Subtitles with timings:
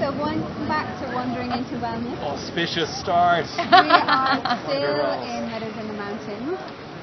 [0.00, 2.16] so welcome back to Wandering into Wellness.
[2.24, 3.44] Auspicious start.
[3.52, 6.56] We are still in Meadows in the Mountains,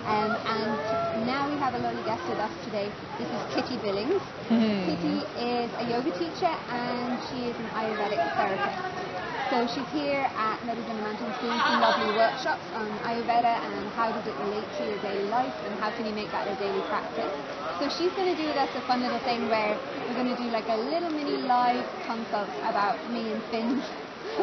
[0.10, 2.90] um, and now we have a lovely guest with us today.
[3.22, 4.18] This is Kitty Billings.
[4.50, 9.07] Kitty is a yoga teacher and she is an Ayurvedic therapist.
[9.48, 13.88] So she's here at Meadows in the Mountains doing some lovely workshops on Ayurveda and
[13.96, 16.56] how does it relate to your daily life and how can you make that a
[16.60, 17.32] daily practice.
[17.80, 20.36] So she's going to do with us a fun little thing where we're going to
[20.36, 23.88] do like a little mini live consult about me and Finn's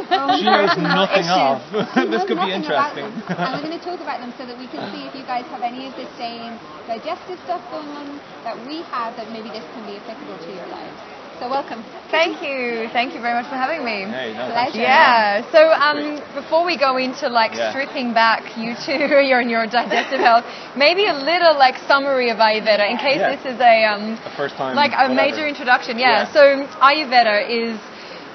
[0.09, 1.37] oh, She knows nothing issues.
[1.37, 1.61] of.
[1.95, 3.13] She This could be interesting.
[3.29, 5.45] and we're going to talk about them so that we can see if you guys
[5.53, 6.57] have any of the same
[6.89, 8.09] digestive stuff going on
[8.49, 11.14] that we have that maybe this can be applicable to your lives.
[11.41, 11.83] So welcome.
[12.11, 12.89] Thank you.
[12.93, 14.07] Thank you very much for having me.
[14.07, 14.79] Hey, no, Pleasure.
[14.79, 15.43] Yeah.
[15.51, 17.71] So um, before we go into like Yeah.
[17.71, 20.45] stripping back you two, your your digestive health,
[20.77, 23.35] maybe a little like summary of Ayurveda in case Yeah.
[23.35, 24.77] this is a um, The first time.
[24.77, 25.15] like a whatever.
[25.15, 25.99] major introduction.
[25.99, 26.25] Yeah.
[26.25, 26.33] Yeah.
[26.33, 26.43] So
[26.79, 27.81] Ayurveda is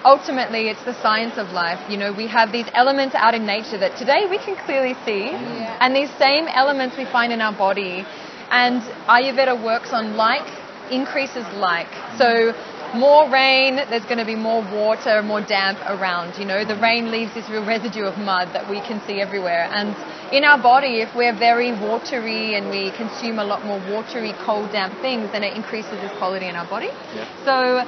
[0.04, 1.80] ultimately it's the science of life.
[1.90, 5.32] You know, we have these elements out in nature that today we can clearly see,
[5.32, 5.78] Yeah.
[5.82, 8.06] and these same elements we find in our body.
[8.52, 10.48] And Ayurveda works on like
[10.92, 11.88] increases like.
[12.18, 12.54] So
[12.96, 16.38] more rain, there's going to be more water, more damp around.
[16.38, 19.70] You know, the rain leaves this real residue of mud that we can see everywhere.
[19.72, 19.96] And
[20.34, 24.72] in our body, if we're very watery and we consume a lot more watery, cold,
[24.72, 26.90] damp things, then it increases this quality in our body.
[27.14, 27.26] Yeah.
[27.46, 27.86] So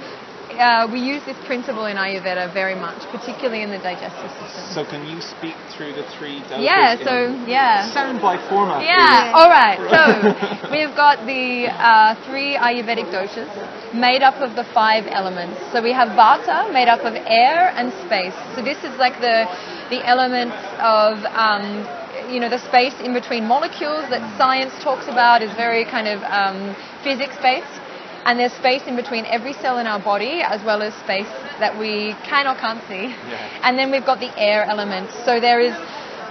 [0.58, 4.64] uh, we use this principle in Ayurveda very much, particularly in the digestive system.
[4.74, 6.64] So can you speak through the three dosages?
[6.64, 7.14] yeah, so
[7.46, 7.92] yeah.
[7.94, 8.84] Soundbite format.
[8.84, 9.80] Yeah, all right.
[9.92, 13.50] So we've got the uh, three Ayurvedic doshas
[13.94, 15.60] made up of the five elements.
[15.72, 18.36] So we have Vata made up of air and space.
[18.56, 19.48] So this is like the
[19.90, 21.84] the elements of um,
[22.32, 26.24] you know the space in between molecules that science talks about is very kind of
[26.24, 27.81] um, physics based.
[28.26, 31.78] And there's space in between every cell in our body, as well as space that
[31.78, 33.10] we can or can't see.
[33.10, 33.60] Yeah.
[33.64, 35.10] And then we've got the air element.
[35.26, 35.74] So there is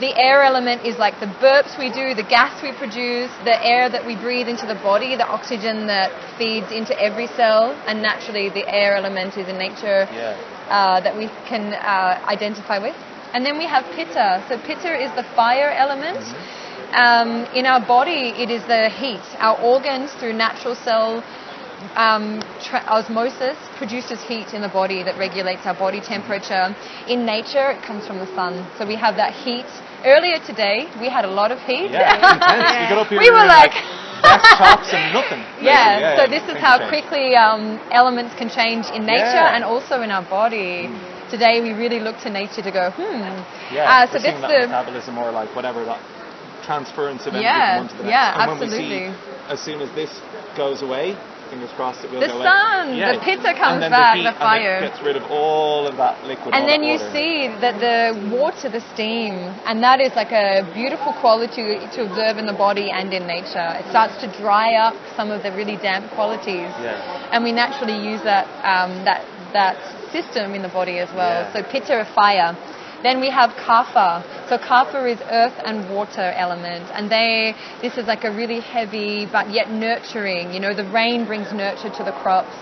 [0.00, 3.90] the air element is like the burps we do, the gas we produce, the air
[3.90, 8.48] that we breathe into the body, the oxygen that feeds into every cell, and naturally
[8.48, 10.40] the air element is in nature Yeah.
[10.70, 12.96] uh, that we can uh, identify with.
[13.34, 14.42] And then we have pitta.
[14.48, 16.24] So pitta is the fire element.
[16.96, 19.22] Um, in our body, it is the heat.
[19.38, 21.22] Our organs, through natural cell
[21.96, 26.74] um, tra- osmosis, produces heat in the body that regulates our body temperature.
[27.08, 28.66] In nature, it comes from the sun.
[28.78, 29.66] So we have that heat.
[30.04, 31.90] Earlier today, we had a lot of heat.
[31.90, 32.72] Yeah, intense.
[32.80, 33.72] You got up here we were like.
[34.20, 35.42] desktops and nothing.
[35.62, 36.88] Yeah, so this is how change.
[36.92, 39.54] quickly um, elements can change in nature Yeah.
[39.56, 40.88] and also in our body.
[41.30, 43.04] Today we really look to nature to go, hmm.
[43.72, 46.00] Yeah, Uh, so we're this seeing that the metabolism or like whatever that
[46.64, 48.12] transference of energy Yeah, from one to the next.
[48.12, 49.08] yeah, and when absolutely.
[49.08, 50.10] we see, as soon as this
[50.56, 51.16] goes away,
[51.50, 54.80] fingers crossed it will The go sun, the pitta comes back, heat, the fire.
[54.80, 56.54] Gets rid of all of that liquid.
[56.54, 57.10] and then you water.
[57.12, 59.34] see that the water, the steam,
[59.66, 63.68] and that is like a beautiful quality to observe in the body and in nature.
[63.80, 67.30] It starts to dry up some of the really damp qualities, Yeah.
[67.32, 69.76] and we naturally use that um, that that
[70.12, 71.42] system in the body as well.
[71.42, 71.52] Yeah.
[71.52, 72.54] So pitta, of fire.
[73.02, 74.22] Then we have kapha.
[74.48, 79.26] So kapha is earth and water element, and they this is like a really heavy
[79.26, 80.52] but yet nurturing.
[80.52, 82.54] You know, the rain brings nurture to the crops.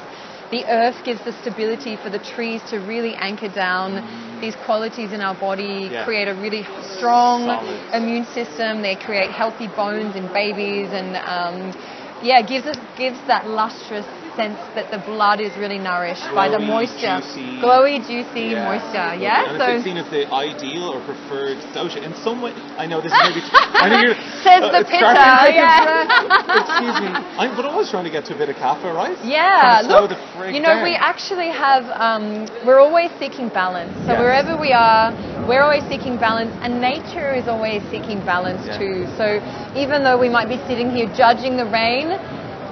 [0.51, 4.01] The earth gives the stability for the trees to really anchor down
[4.41, 6.05] these qualities in our body, Yeah.
[6.05, 6.65] create a really
[6.97, 7.81] strong Solid.
[7.93, 8.81] immune system.
[8.81, 11.75] They create healthy bones in babies, and um,
[12.23, 14.07] yeah, gives us gives that lustrous
[14.39, 17.59] sense that the blood is really nourished by the moisture, juicy.
[17.59, 18.65] glowy, juicy Yeah.
[18.71, 19.09] moisture.
[19.19, 21.99] And Yeah, it's so been seen as the ideal or preferred dosha.
[22.09, 23.43] In some way, I know this is maybe.
[23.85, 24.15] I know you're.
[24.47, 26.39] Says uh, the it's pitta, yeah.
[26.63, 27.11] Excuse me.
[27.43, 29.17] I'm but always trying to get to a bit of kapha, right?
[29.25, 30.11] Yeah, look,
[30.55, 30.85] you know, down.
[30.85, 33.93] we actually have, um, we're always seeking balance.
[34.07, 34.21] So Yeah.
[34.23, 35.07] wherever we are,
[35.49, 38.79] we're always seeking balance, and nature is always seeking balance Yeah.
[38.79, 38.97] too.
[39.19, 39.27] So
[39.75, 42.09] even though we might be sitting here judging the rain,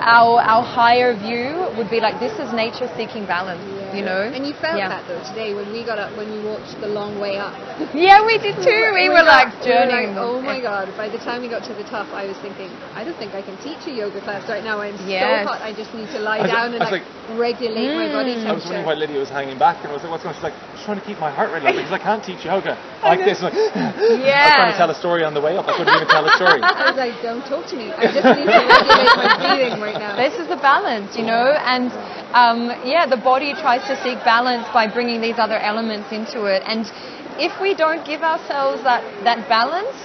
[0.00, 4.22] our, our higher view would be like, this is nature seeking balance, you know?
[4.22, 4.88] And you felt Yeah.
[4.88, 7.54] that though today when we got up, when we walked the long way up.
[7.94, 8.92] Yeah, we did too.
[8.94, 10.14] We, were got- like we were journeying.
[10.16, 10.88] like, oh my god!
[10.96, 13.42] By the time we got to the top, I was thinking, I don't think I
[13.42, 14.80] can teach a yoga class right now.
[14.80, 15.44] I'm Yes.
[15.44, 15.60] so hot.
[15.62, 17.06] I just need to lie was- down and I was like,
[17.38, 18.44] regulate my body Mm.
[18.44, 18.48] temperature.
[18.48, 20.40] I was wondering why Lydia was hanging back, and I was like, "What's going?" on?
[20.40, 22.76] She's like, "I'm trying to keep my heart rate low because I can't teach yoga
[23.02, 25.66] like this." I'm like, I was trying to tell a story on the way up.
[25.68, 26.60] I couldn't even tell a story.
[26.62, 27.92] I was like, don't talk to me.
[27.92, 30.16] I just need to regulate my breathing right now.
[30.16, 31.90] This is the balance, you know, and
[32.34, 36.62] um, yeah, the body tries to seek balance by bringing these other elements into it.
[36.66, 36.90] And
[37.38, 39.96] if we don't give ourselves that, that balance,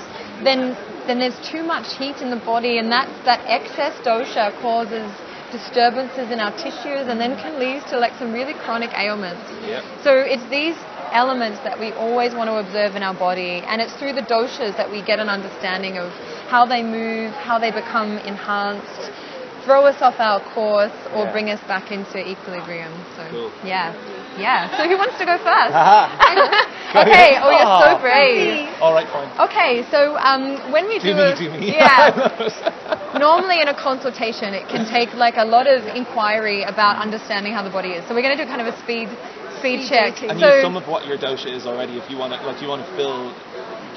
[0.44, 5.10] then then there's too much heat in the body, and that that excess dosha causes
[5.52, 9.44] disturbances in our tissues and then can lead to like some really chronic ailments.
[9.68, 9.84] Yep.
[10.02, 10.78] So it's these
[11.12, 14.78] elements that we always want to observe in our body and it's through the doshas
[14.78, 16.10] that we get an understanding of
[16.48, 19.11] how they move, how they become enhanced,
[19.64, 21.32] throw us off our course or Yeah.
[21.32, 22.92] bring us back into equilibrium.
[23.16, 23.52] So Cool.
[23.64, 23.94] yeah.
[24.38, 24.72] Yeah.
[24.78, 25.74] So who wants to go first?
[26.92, 27.40] Okay.
[27.40, 28.68] Oh, you're so brave.
[28.82, 29.32] All right, fine.
[29.48, 31.72] Okay, so um, when we do, Do me, a, do me.
[31.72, 37.54] yeah, normally in a consultation, it can take like a lot of inquiry about understanding
[37.54, 38.04] how the body is.
[38.10, 39.08] So we're going to do kind of a speed
[39.60, 40.16] speed, Speed check.
[40.16, 40.30] dating.
[40.32, 42.62] and so use some of what your dosha is already if you want to, like,
[42.62, 43.32] you want to fill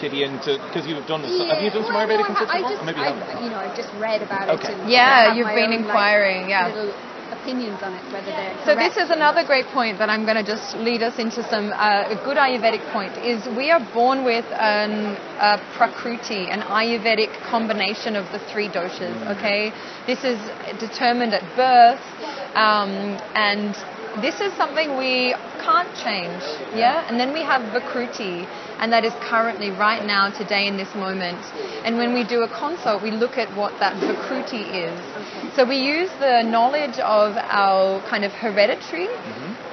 [0.05, 1.33] Kitty into, because you've done this.
[1.49, 3.45] Have you done some well, Ayurvedic no, I, consults I just, Maybe you I, haven't.
[3.45, 4.77] you know, I've just read about Okay.
[4.77, 4.85] it.
[4.85, 6.69] Yeah, you've been own, like, inquiring, yeah.
[6.69, 6.93] Little
[7.33, 10.45] opinions on it, whether they're So this is another great point that I'm going to
[10.45, 14.45] just lead us into some uh, a good Ayurvedic point is we are born with
[14.53, 19.17] an a prakruti, an Ayurvedic combination of the three doshas.
[19.41, 19.73] Okay,
[20.07, 20.37] this is
[20.79, 22.05] determined at birth,
[22.53, 23.73] um, and
[24.21, 26.43] this is something we can't change.
[26.75, 28.47] Yeah, and then we have Vikruti,
[28.79, 31.39] and that is currently right now, today, in this moment.
[31.85, 35.55] And when we do a consult, we look at what that Vikruti is.
[35.57, 39.09] So we use the knowledge of our kind of hereditary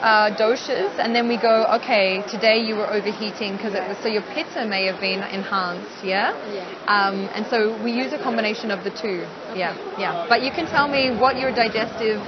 [0.02, 4.08] uh, doshas, and then we go, okay, today you were overheating because it was so
[4.08, 6.34] your pitta may have been enhanced, yeah.
[6.52, 6.66] Yeah.
[6.88, 10.26] Um, and so we use a combination of the two, yeah, yeah.
[10.28, 12.22] But you can tell me what your digestive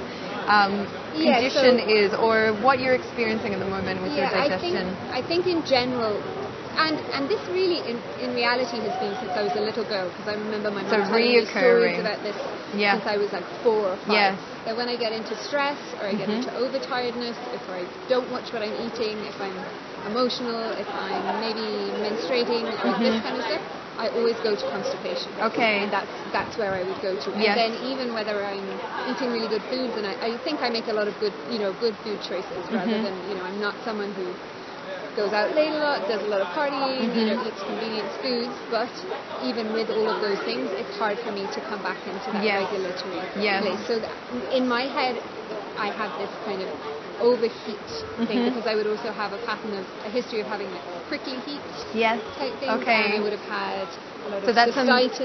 [0.46, 4.40] um, Yeah, condition so- is, or what you're experiencing at the moment with yeah, your
[4.40, 4.96] I think, digestion.
[5.14, 6.18] I think in general,
[6.76, 10.10] and and this really in, in reality has been since I was a little girl
[10.10, 12.34] because I remember my So mom telling me stories about this
[12.74, 12.98] Yeah.
[12.98, 14.34] since I was like four or five.
[14.34, 14.40] Yes.
[14.66, 16.42] That when I get into stress or I get Mhm.
[16.42, 19.54] into overtiredness, if I don't watch what I'm eating, if I'm
[20.10, 22.98] emotional, if I'm maybe menstruating, or Mhm.
[22.98, 23.62] this kind of stuff,
[23.96, 25.32] I always go to constipation.
[25.40, 25.84] Okay.
[25.84, 27.32] And that's that's where I would go to.
[27.32, 27.56] And Yes.
[27.56, 28.66] then even whether I'm
[29.10, 31.58] eating really good foods, and I, I think I make a lot of good, you
[31.58, 33.02] know, good food choices rather Mhm.
[33.04, 34.34] than, you know, I'm not someone who
[35.16, 38.54] goes out late a lot, does a lot of partying, you know, eats convenience foods.
[38.70, 38.90] But
[39.42, 42.42] even with all of those things, it's hard for me to come back into that
[42.42, 42.66] Yes.
[42.70, 43.62] regulatory Yes.
[43.62, 43.86] place.
[43.86, 44.02] So
[44.50, 45.22] in my head,
[45.78, 46.70] I have this kind of
[47.20, 47.78] overheat
[48.26, 48.46] thing Mhm.
[48.50, 50.70] because I would also have a pattern of a history of having
[51.08, 51.60] prickly heat
[51.94, 52.20] Yes.
[52.38, 53.18] type things, Okay.
[53.18, 53.86] I would have had
[54.26, 54.84] a lot So of that's a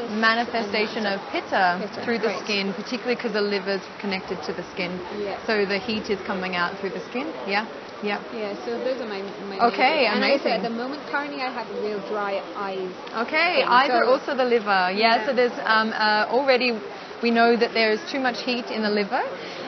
[0.09, 2.43] manifestation of pitta, Pitta, through the right.
[2.43, 4.99] skin, particularly because the liver's connected to the skin.
[5.19, 5.39] Yeah.
[5.47, 7.31] So the heat is coming out through the skin.
[7.47, 7.65] Yeah.
[8.01, 8.23] Yeah.
[8.33, 9.21] Yeah, so those are my,
[9.51, 10.43] my Okay, major- And I amazing.
[10.43, 12.89] said at the moment currently I have real dry eyes.
[13.27, 13.55] Okay.
[13.59, 13.67] thing.
[13.67, 14.91] Eyes are also the liver.
[14.91, 15.19] Yeah.
[15.19, 15.25] Yeah.
[15.25, 16.79] So there's um, uh, already
[17.21, 19.23] we know that there's too much heat in the liver.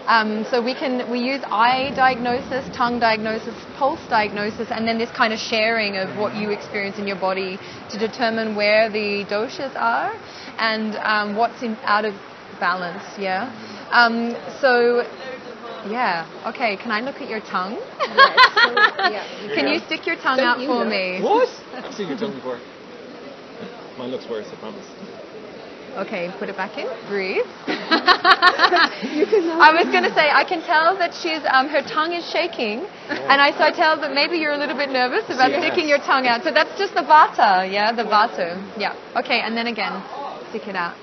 [0.08, 5.12] Um, so we can we use eye diagnosis, tongue diagnosis, pulse diagnosis, and then this
[5.12, 7.60] kind of sharing of what you experience in your body
[7.92, 10.14] to determine where the doshas are
[10.58, 12.14] and um, what's in out of
[12.60, 13.04] balance.
[13.20, 13.52] Yeah.
[13.92, 15.06] Um, so
[15.90, 16.26] yeah.
[16.54, 16.78] Okay.
[16.78, 17.78] Can I look at your tongue?
[18.00, 18.72] Yes, so,
[19.10, 19.26] yeah,
[19.56, 19.68] Can can.
[19.70, 20.90] you stick your tongue Don't out you for look?
[20.90, 21.22] me?
[21.22, 21.50] What?
[21.74, 22.60] I've seen your tongue before.
[23.98, 24.86] Mine looks worse, I promise.
[25.98, 26.88] Okay, put it back in.
[27.08, 27.44] Breathe.
[27.68, 32.86] I was going to say, I can tell that she's, um, her tongue is shaking,
[33.10, 36.00] and I so I tell that maybe you're a little bit nervous about sticking your
[36.00, 36.44] tongue out.
[36.44, 38.56] So that's just the vata, yeah, the vata.
[38.80, 38.96] Yeah.
[39.18, 40.02] Okay, and then again,
[40.50, 40.96] stick it out.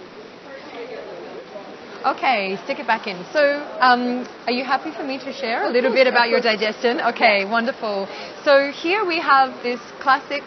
[2.07, 3.23] Okay, stick it back in.
[3.33, 7.01] So, um, are you happy for me to share a little bit about your digestion?
[7.03, 8.09] Okay, wonderful.
[8.45, 10.43] So here we have this classic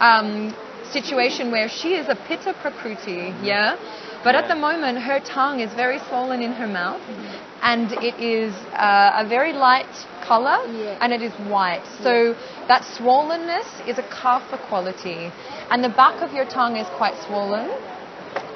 [0.00, 0.54] um,
[0.92, 3.76] situation where she is a pitta prakruti, yeah?
[4.24, 7.02] But at the moment, her tongue is very swollen in her mouth,
[7.62, 10.58] and it is uh, a very light color,
[11.00, 11.84] and it is white.
[12.02, 12.34] So
[12.68, 15.32] that swollenness is a kapha quality,
[15.70, 17.70] and the back of your tongue is quite swollen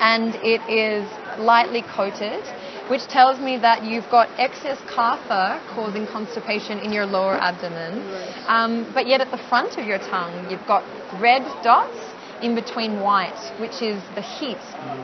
[0.00, 1.06] and it is
[1.38, 2.44] lightly coated,
[2.88, 8.00] which tells me that you've got excess kapha causing constipation in your lower abdomen.
[8.46, 10.84] Um, but yet at the front of your tongue, you've got
[11.20, 11.98] red dots
[12.42, 14.58] in between white, which is the heat.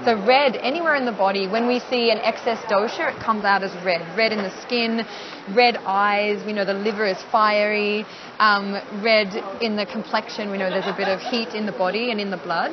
[0.05, 3.62] So red anywhere in the body, when we see an excess dosha, it comes out
[3.62, 4.01] as red.
[4.17, 5.07] Red in the skin,
[5.55, 8.05] red eyes, we know the liver is fiery,
[8.39, 12.11] um, red in the complexion, we know there's a bit of heat in the body
[12.11, 12.73] and in the blood.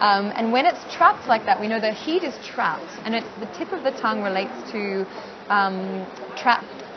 [0.00, 3.24] Um, and when it's trapped like that, we know the heat is trapped, and it,
[3.38, 5.06] the tip of the tongue relates to
[5.48, 6.06] um.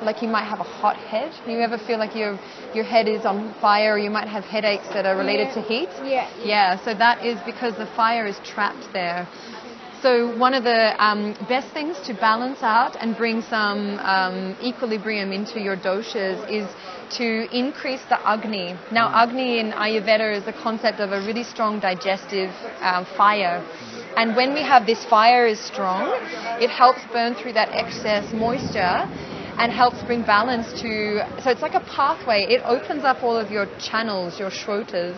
[0.03, 1.31] Like you might have a hot head.
[1.47, 2.39] You ever feel like your
[2.73, 5.53] your head is on fire, or you might have headaches that are related Yeah.
[5.55, 5.89] to heat?
[6.03, 6.83] Yeah, Yeah.
[6.83, 9.27] So that is because the fire is trapped there.
[10.01, 15.31] So one of the um, best things to balance out and bring some um, equilibrium
[15.31, 16.67] into your doshas is
[17.19, 18.75] to increase the agni.
[18.91, 23.63] Now, agni in Ayurveda is the concept of a really strong digestive uh, fire.
[24.17, 26.03] And when we have this fire is strong,
[26.59, 29.07] it helps burn through that excess moisture
[29.57, 31.25] and helps bring balance to.
[31.43, 32.45] So it's like a pathway.
[32.49, 35.17] It opens up all of your channels, your srotas,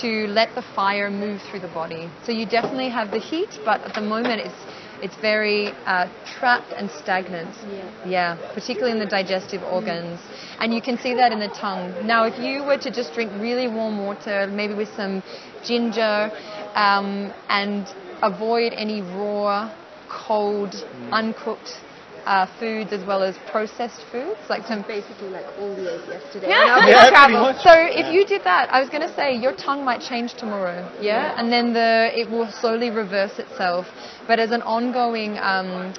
[0.00, 2.10] to let the fire move through the body.
[2.24, 4.54] So you definitely have the heat, but at the moment it's
[5.02, 7.56] it's very uh, trapped and stagnant.
[7.68, 8.06] Yeah.
[8.06, 10.20] Yeah, particularly in the digestive organs.
[10.60, 12.06] And you can see that in the tongue.
[12.06, 15.24] Now, if you were to just drink really warm water, maybe with some
[15.64, 16.30] ginger,
[16.74, 19.74] um, and avoid any raw,
[20.08, 21.80] cold, uncooked
[22.26, 26.48] uh, foods as well as processed foods, like some Basically, like all we ate yesterday.
[26.48, 27.40] yeah, And I was Yeah, travel.
[27.42, 27.62] much.
[27.62, 30.88] So if you did that, I was going to say your tongue might change tomorrow,
[31.00, 33.86] yeah, and then the it will slowly reverse itself.
[34.26, 35.94] But as an ongoing um,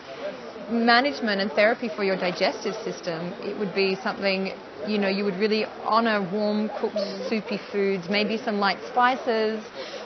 [0.70, 4.54] management and therapy for your digestive system, it would be something
[4.88, 7.00] you know you would really honor warm cooked
[7.30, 9.64] soupy foods, maybe some light spices.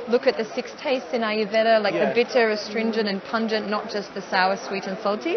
[0.09, 2.05] Look at the six tastes in Ayurveda, like Yeah.
[2.05, 5.35] the bitter, astringent, and pungent, not just the sour, sweet, and salty.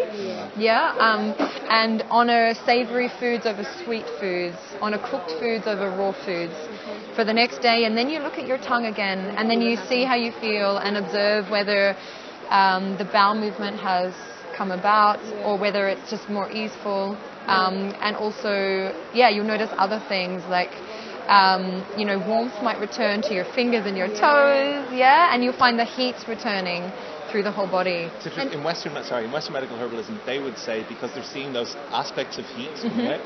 [0.55, 1.35] Yeah, um,
[1.69, 6.55] and honor savory foods over sweet foods, honor cooked foods over raw foods
[7.15, 9.75] for the next day, and then you look at your tongue again, and then you
[9.75, 11.97] see how you feel and observe whether
[12.49, 14.13] um, the bowel movement has
[14.55, 17.17] come about or whether it's just more easeful.
[17.47, 20.71] Um, and also, yeah, you'll notice other things like.
[21.27, 25.53] Um, you know, warmth might return to your fingers and your toes, yeah, and you'll
[25.53, 26.91] find the heat's returning
[27.31, 28.11] through the whole body.
[28.19, 31.75] So in Western, sorry, in Western medical herbalism, they would say because they're seeing those
[31.91, 33.21] aspects of heat, Mm-hmm, right?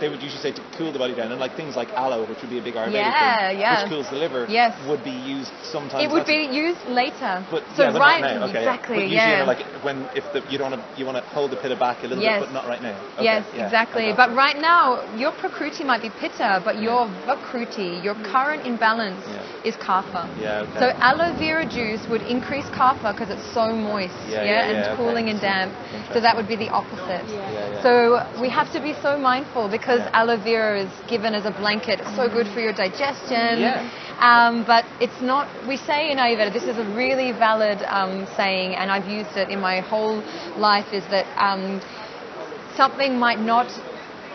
[0.00, 2.40] They would usually say to cool the body down, and like things like aloe, which
[2.42, 3.82] would be a big Ayurvedic Yeah, thing, yeah.
[3.82, 4.74] which cools the liver, Yes.
[4.88, 6.04] would be used sometimes.
[6.04, 7.44] It would be used later.
[7.50, 8.44] But so yeah, but right, now.
[8.48, 9.44] Okay, exactly, But usually, yeah.
[9.44, 12.02] like when if the, you don't want to, you want to hold the pitta back
[12.02, 12.40] a little Yes.
[12.40, 12.98] bit, but not right now.
[13.14, 14.12] Okay, yes, yeah, exactly.
[14.16, 19.68] But right now, your prakruti might be pitta, but your vikruti, your current imbalance, Yeah.
[19.68, 20.28] is kapha.
[20.40, 20.78] Yeah, okay.
[20.80, 24.78] So aloe vera juice would increase kapha because it's so moist, Yeah, yeah, yeah, and
[24.78, 24.96] yeah, okay.
[24.96, 25.72] cooling and damp.
[26.12, 27.24] So that would be the opposite.
[27.28, 27.82] Yeah, yeah.
[27.82, 27.92] So
[28.40, 30.10] we have to be so mindful because Yeah.
[30.20, 32.00] aloe vera is given as a blanket.
[32.00, 33.60] It's so good for your digestion.
[33.60, 33.88] Yeah.
[34.20, 38.74] Um, but it's not, we say in Ayurveda, this is a really valid um, saying,
[38.74, 40.22] and I've used it in my whole
[40.56, 41.80] life, is that um,
[42.76, 43.68] something might not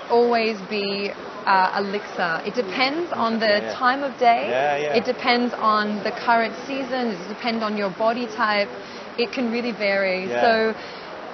[0.10, 1.12] always be
[1.46, 2.42] uh, elixir.
[2.46, 4.50] It depends on the Yeah, time of day.
[4.50, 4.96] Yeah, yeah.
[4.98, 7.10] It depends on the current season.
[7.16, 8.70] It depends on your body type.
[9.18, 10.28] It can really vary.
[10.28, 10.42] Yeah.
[10.42, 10.80] So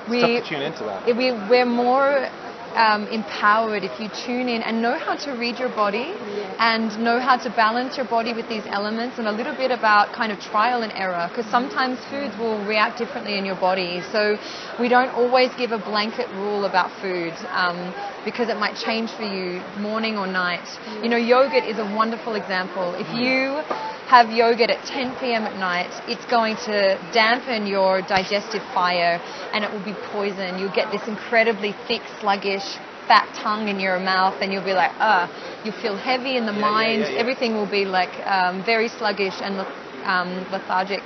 [0.09, 1.05] we It's tough to tune into that.
[1.17, 2.29] we, we're more
[2.75, 6.13] um, empowered if you tune in and know how to read your body
[6.59, 10.13] and know how to balance your body with these elements and a little bit about
[10.13, 14.01] kind of trial and error because sometimes foods will react differently in your body.
[14.11, 14.37] So
[14.79, 19.23] we don't always give a blanket rule about food um, because it might change for
[19.23, 20.67] you morning or night.
[21.01, 22.93] You know, yogurt is a wonderful example.
[22.95, 23.63] If you
[24.07, 25.43] have yogurt at 10 p.m.
[25.43, 29.19] at night, it's going to dampen your digestive fire
[29.53, 30.59] and it will be poison.
[30.59, 34.91] You'll get this incredibly thick, sluggish, fat tongue in your mouth and you'll be like,
[34.99, 35.29] ah,
[35.63, 37.01] you feel heavy in the Yeah, mind.
[37.01, 37.19] yeah, yeah.
[37.19, 39.65] Everything will be like um, very sluggish and
[40.05, 41.01] um, lethargic.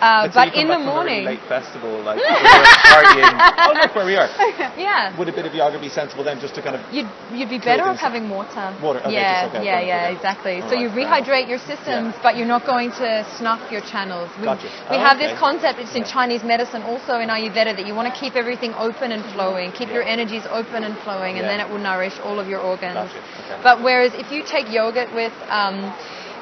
[0.00, 2.18] Uh, but in the back from a really morning, late festival, like
[2.90, 3.34] partying.
[3.58, 4.26] Oh, look where we are.
[4.76, 7.48] yeah, Would a bit of yoga be sensible then, just to kind of You'd, you'd
[7.48, 8.74] be better off having water.
[8.82, 10.14] Water, okay, yeah, okay, yeah, yeah, okay.
[10.16, 10.60] exactly.
[10.60, 11.24] All so you right, enough.
[11.26, 12.20] rehydrate your systems, Yeah.
[12.22, 14.30] but you're not going to snuff your channels.
[14.38, 14.66] We, Gotcha.
[14.90, 16.12] we Oh, have this concept, it's in Yeah.
[16.12, 19.88] Chinese medicine, also in Ayurveda, that you want to keep everything open and flowing, keep
[19.90, 22.94] your energies open and flowing, and then it will nourish all of your organs.
[22.94, 23.60] Gotcha.
[23.62, 25.94] But whereas if you take yogurt with um,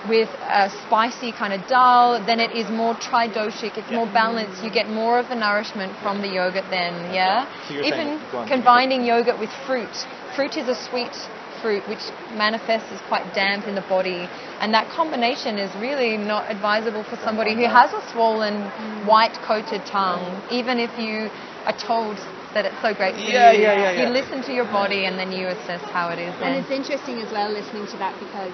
[0.09, 3.97] with a spicy kind of dal, then it is more tridoshic, it's Yeah.
[3.99, 7.47] more balanced, you get more of the nourishment from the yogurt then, yeah?
[7.69, 10.07] So you're Even saying- combining yogurt with fruit.
[10.35, 11.15] Fruit is a sweet
[11.61, 12.03] fruit which
[12.35, 14.29] manifests as quite damp in the body,
[14.61, 18.63] and that combination is really not advisable for somebody who has a swollen,
[19.07, 21.31] white coated tongue, even if you
[21.67, 22.17] are told
[22.55, 23.63] that it's so great for Yeah, you.
[23.63, 24.03] yeah, yeah, yeah.
[24.03, 26.35] You listen to your body and then you assess how it is.
[26.43, 26.61] And Then.
[26.61, 28.53] it's interesting as well listening to that because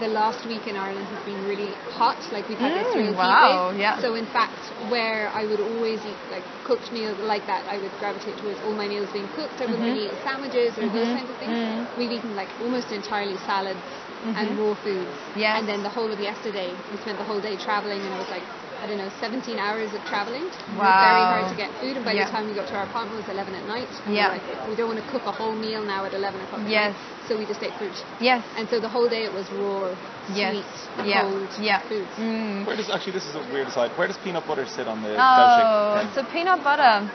[0.00, 2.18] the last week in Ireland has been really hot.
[2.32, 3.80] Like we've had this Mm, real heat wave.
[3.80, 4.00] yeah.
[4.00, 4.58] So in fact,
[4.90, 8.74] where I would always eat like cooked meals like that, I would gravitate towards all
[8.74, 9.60] my meals being cooked.
[9.60, 9.94] I wouldn't Mm-hmm.
[9.94, 11.56] really eat sandwiches or those kinds of things.
[11.98, 13.80] We've eaten like almost entirely salads
[14.24, 15.08] and raw foods.
[15.08, 15.38] Mm-hmm.
[15.40, 15.58] Yes.
[15.60, 18.30] And then the whole of yesterday, we spent the whole day traveling, and I was
[18.30, 18.44] like.
[18.82, 20.44] I don't know, 17 hours of traveling.
[20.44, 22.26] It was very hard to get food, and by Yeah.
[22.26, 23.88] the time we got to our apartment, it was 11 at night.
[24.04, 24.28] And we Yeah.
[24.28, 26.60] were like, we don't want to cook a whole meal now at 11 o'clock.
[26.66, 26.92] Yes.
[26.92, 27.28] night.
[27.28, 27.96] So we just ate fruit.
[28.20, 28.44] Yes.
[28.56, 29.90] And so the whole day it was raw,
[30.32, 30.52] Yes.
[30.52, 31.22] sweet, Yeah.
[31.22, 31.78] cold Yeah.
[31.88, 32.12] foods.
[32.18, 32.64] Mm.
[32.66, 33.90] Where does actually this is a weird aside.
[33.96, 37.10] Where does peanut butter sit on the Oh, so peanut butter.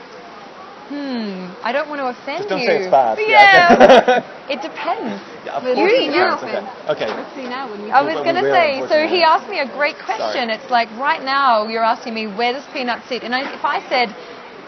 [0.92, 1.56] Hmm.
[1.64, 2.66] I don't want to offend Just don't you.
[2.68, 3.16] say it's bad.
[3.16, 3.80] Yeah.
[3.80, 4.20] okay.
[4.54, 5.16] it depends.
[5.48, 6.36] yeah, of We'll course now.
[6.44, 6.60] Okay.
[6.92, 7.08] okay.
[7.08, 7.90] Let's see now when we.
[7.90, 10.52] I was going to say, so he asked me a great question.
[10.52, 10.60] Sorry.
[10.60, 13.80] It's like right now you're asking me where does peanut sit, and I, if I
[13.88, 14.12] said,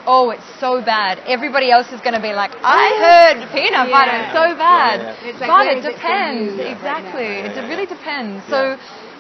[0.07, 4.17] oh, it's so bad, everybody else is going to be like, I heard peanut butter,
[4.17, 4.25] Yeah.
[4.25, 4.97] it's so bad.
[5.01, 5.29] Yeah, yeah.
[5.29, 6.57] It's like, but where it is it depends.
[6.57, 7.29] you right exactly.
[7.29, 7.45] now?
[7.45, 7.97] it Yeah, yeah, really yeah.
[7.97, 8.37] depends.
[8.49, 8.61] So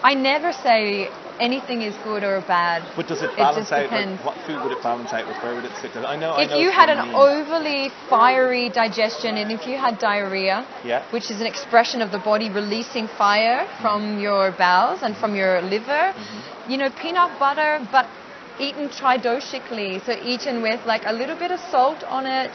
[0.02, 1.08] I never say
[1.40, 2.82] anything is good or bad.
[2.96, 3.82] But does it It balance just out?
[3.84, 4.22] depends.
[4.24, 5.36] Like, what food would it balance out with?
[5.42, 5.96] Where would it sit?
[5.96, 6.32] I know.
[6.32, 7.14] I if know you had an me.
[7.14, 11.04] overly fiery digestion and if you had diarrhea, Yeah.
[11.10, 15.62] which is an expression of the body releasing fire from your bowels and from your
[15.62, 16.70] liver, Mm-hmm.
[16.70, 18.08] you know, peanut butter, but
[18.58, 22.50] eaten tridoshically, so eaten with like a little bit of salt on it,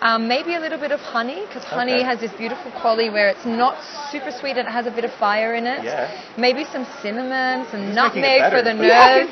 [0.00, 2.02] um, maybe a little bit of honey, because honey Okay.
[2.04, 3.76] has this beautiful quality where it's not
[4.10, 5.84] super sweet and it has a bit of fire in it.
[5.84, 6.10] Yeah.
[6.36, 9.30] Maybe some cinnamon, some He's nutmeg for the nerves.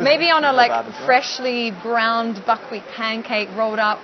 [0.00, 1.06] Maybe on a like bad as well.
[1.06, 4.00] freshly browned buckwheat pancake rolled up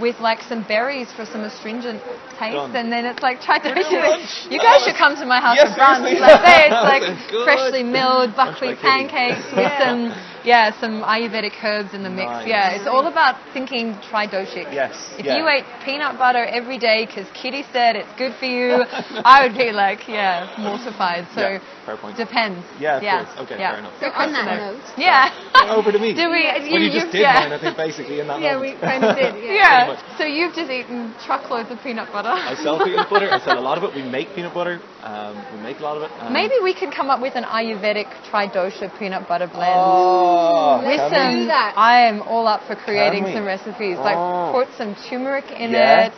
[0.00, 2.00] with like some berries for some astringent
[2.38, 2.76] taste, Done.
[2.76, 3.68] and then it's like try to.
[4.50, 6.20] You guys was- should come to my house Yeah, for brunch.
[6.20, 7.44] Like say it's like good.
[7.44, 9.08] freshly milled buckwheat Brunch by Kitty.
[9.08, 10.12] pancakes with some
[10.46, 12.30] yeah some Ayurvedic herbs in the mix.
[12.30, 12.48] Nice.
[12.48, 14.72] Yeah, it's all about thinking tridoshic.
[14.72, 15.36] Yes, If yeah.
[15.36, 18.84] you ate peanut butter every day because Kitty said it's good for you,
[19.26, 21.26] I would be like yeah mortified.
[21.34, 22.16] So Yeah, fair point.
[22.16, 22.64] depends.
[22.78, 23.24] Yeah, of yeah.
[23.24, 23.50] course.
[23.50, 23.70] Okay, yeah.
[23.72, 24.00] fair enough.
[24.00, 25.74] So on that note, Yeah.
[25.74, 26.14] Over to me.
[26.22, 26.46] Do we?
[26.46, 27.40] Well, you, just did yeah.
[27.42, 29.34] mine, I think, basically in that yeah, we kind of did.
[29.46, 29.92] Yeah.
[29.96, 30.18] Yeah.
[30.18, 32.30] So you've just eaten truckloads of peanut butter.
[32.30, 33.28] I sell peanut butter.
[33.30, 33.94] I sell a lot of it.
[33.94, 34.80] We make peanut butter.
[35.06, 36.10] Um, we make a lot of it.
[36.20, 39.70] Um, Maybe we could come up with an Ayurvedic tridosha peanut butter blend.
[39.78, 41.40] Oh, Listen, we?
[41.42, 41.74] do that.
[41.76, 43.98] I am all up for creating some recipes.
[43.98, 44.50] Like Oh.
[44.52, 46.06] put some turmeric in Yeah.
[46.06, 46.12] it.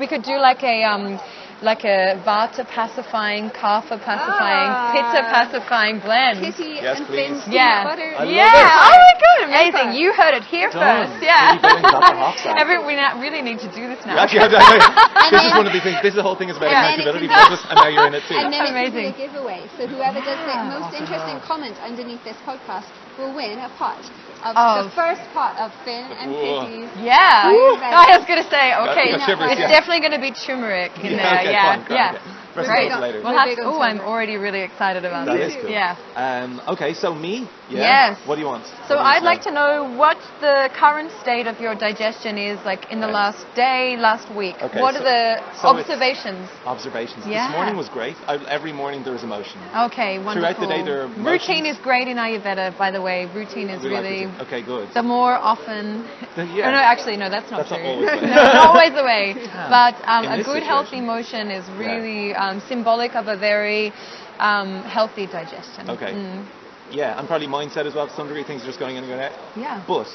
[0.00, 1.20] We could do like a um
[1.62, 4.90] like a vata pacifying, kapha pacifying, Ah.
[4.92, 6.42] pitta pacifying blend.
[6.42, 7.38] Kitty Yes, and please.
[7.46, 7.84] Yeah.
[7.84, 8.10] butter.
[8.18, 8.86] I love yeah.
[8.90, 9.88] Oh my god, amazing.
[9.94, 9.98] Ever.
[10.02, 10.82] You heard it here Done.
[11.06, 11.22] first.
[11.22, 11.54] Yeah.
[11.54, 12.56] Kitty Billings got the hot sauce.
[12.58, 14.14] Every, we not really need to do this now.
[14.14, 14.58] You actually have to,
[15.30, 15.98] this is one of the things.
[16.02, 16.82] This is the whole thing is about Yeah.
[16.92, 18.34] accountability And process, and now you're in it too.
[18.34, 19.14] And then it Amazing.
[19.14, 19.60] can be a giveaway.
[19.78, 20.66] So whoever does the Yeah.
[20.76, 23.98] most interesting comment underneath this podcast will win a pot
[24.44, 24.82] of Oh.
[24.84, 26.66] the first pot of Finn and Whoa.
[27.02, 27.46] Yeah.
[27.50, 29.68] I was gonna say, okay, got shivers, it's yeah.
[29.68, 31.40] definitely gonna be turmeric in Yeah, there.
[31.40, 32.12] okay, yeah, fine, great, yeah.
[32.14, 32.41] okay.
[32.56, 32.92] Rest Great.
[33.00, 33.20] later.
[33.24, 35.54] We'll have to, oh, I'm already really excited about That this.
[35.54, 35.70] is cool.
[35.70, 35.96] Yeah.
[36.16, 37.48] Um, okay, so me.
[37.70, 38.12] Yeah.
[38.12, 38.20] Yes.
[38.28, 38.66] What do you want?
[38.88, 42.92] So you I'd like to know what the current state of your digestion is like
[42.92, 43.14] in the Okay.
[43.14, 44.56] last day, last week.
[44.60, 45.22] Okay, what so- are the
[45.62, 46.50] so observations?
[46.66, 47.24] observations.
[47.26, 47.48] Yeah.
[47.48, 48.16] This morning was great.
[48.28, 49.56] I, every morning there was emotion.
[49.88, 50.34] Okay, wonderful.
[50.52, 53.24] Throughout the day there are Routine is great in Ayurveda, by the way.
[53.34, 54.40] Routine is We really routine.
[54.44, 54.88] okay, good.
[54.92, 56.04] the more often.
[56.36, 56.68] Yeah.
[56.68, 57.88] Oh, no, actually, no, that's not That's not true.
[57.88, 58.30] always the way.
[58.34, 59.24] no, not always the way.
[59.78, 60.66] But um, a good, situation.
[60.66, 63.92] healthy motion is really um, symbolic of a very
[64.38, 65.88] um, healthy digestion.
[65.90, 66.12] Okay.
[66.12, 66.46] Mm.
[66.90, 68.06] Yeah, and probably mindset as well.
[68.08, 69.32] To some degree, things are just going in and going out.
[69.56, 69.82] Yeah.
[69.88, 70.08] But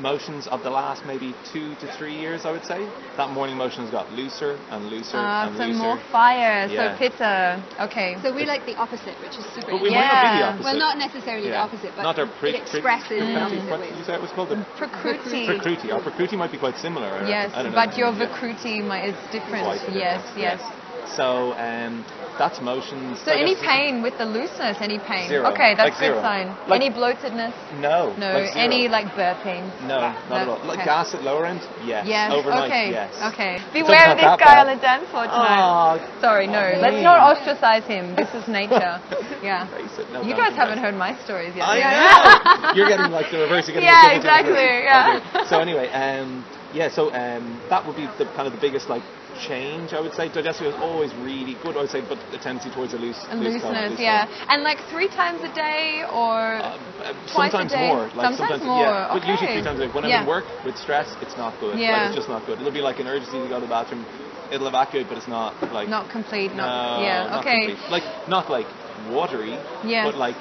[0.00, 2.80] motions of the last maybe two to three years, I would say,
[3.16, 5.82] that morning motion has got looser and looser Uh, and some looser.
[5.82, 6.92] more fire, Yeah.
[6.92, 7.62] so pitta.
[7.86, 8.16] Okay.
[8.22, 9.70] So we like the opposite, which is super.
[9.72, 9.94] But we interesting.
[9.94, 10.48] might not be the Yeah.
[10.48, 10.64] opposite.
[10.64, 13.70] Well, not necessarily the opposite, but not our it pre- expresses pre- in pre- opposite
[13.70, 14.48] what did you say it was called?
[14.50, 15.46] The Prakruti.
[15.46, 15.88] Prakruti.
[15.94, 17.10] Our Prakruti might be quite similar.
[17.28, 17.80] Yes, I don't know.
[17.80, 18.26] but your Yeah.
[18.26, 19.64] Vikruti mi- is different.
[19.64, 20.60] Quite a bit Yes, different, yes.
[21.06, 22.04] So um,
[22.38, 23.20] that's motions.
[23.20, 24.78] So I any pain with the looseness?
[24.80, 25.28] Any pain?
[25.28, 25.50] Zero.
[25.52, 26.22] Okay, that's Like good zero.
[26.22, 26.48] sign.
[26.68, 27.54] Like- any bloatedness?
[27.80, 28.14] No.
[28.16, 28.32] No.
[28.32, 29.62] like any like burping?
[29.86, 30.58] No, not at all.
[30.64, 30.84] Like okay.
[30.84, 31.60] gas at lower end?
[31.84, 32.06] Yes.
[32.06, 32.32] Yes.
[32.32, 32.70] Overnight?
[32.70, 32.90] okay.
[32.90, 33.12] Yes.
[33.32, 33.60] Okay.
[33.72, 34.66] Beware of this guy bad.
[34.66, 36.00] on the dance floor tonight.
[36.00, 36.72] Oh, Sorry, no.
[36.74, 38.14] Oh, Let's not ostracize him.
[38.16, 39.00] This is nature.
[39.42, 39.66] Yeah.
[40.12, 41.66] No, You guys haven't heard my stories yet.
[41.66, 42.62] I yeah.
[42.62, 42.72] know.
[42.76, 43.66] You're getting like the reverse.
[43.66, 45.20] You're getting Yeah, exactly, yeah.
[45.34, 45.48] Okay.
[45.48, 46.88] So anyway, um, yeah.
[46.88, 49.02] So um, that would be the kind of the biggest like
[49.40, 50.28] change I would say.
[50.28, 51.76] Digestive is always really good.
[51.76, 54.26] I would say, but the tendency towards a loose, loose looseness, loose yeah.
[54.48, 57.88] And like three times a day or Uh, uh, Twice a sometimes day?
[57.88, 58.08] more.
[58.14, 59.12] Like Sometimes more, yeah.
[59.12, 59.92] But usually three times a day.
[59.92, 60.16] When Yeah.
[60.16, 61.78] I'm in work with stress, it's not good.
[61.78, 61.92] Yeah.
[61.92, 62.60] Like, it's just not good.
[62.60, 64.04] It'll be like an urgency to go to the bathroom.
[64.52, 66.68] It'll evacuate, but it's not like not complete, not
[66.98, 67.26] no, yeah.
[67.28, 67.66] not okay.
[67.72, 67.90] complete.
[67.90, 68.66] Like not like
[69.10, 70.04] watery, Yes.
[70.06, 70.36] but like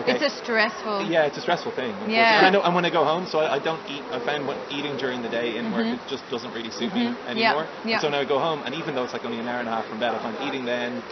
[0.00, 0.12] okay.
[0.12, 1.06] It's a stressful.
[1.10, 1.94] yeah, it's a stressful thing.
[2.08, 2.38] Yeah.
[2.38, 4.02] And I know, and when I go home, so I, I don't eat.
[4.10, 7.06] I find when eating during the day in work, it just doesn't really suit me
[7.06, 7.16] Mhm.
[7.24, 7.68] Yeah, anymore.
[7.84, 7.92] yeah.
[7.94, 9.68] And so now I go home, and even though it's like only an hour and
[9.68, 11.02] a half from bed, if I'm eating then,